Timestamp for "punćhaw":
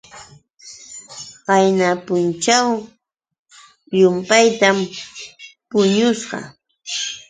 2.05-2.69